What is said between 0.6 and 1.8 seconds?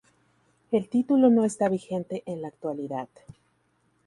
El título no está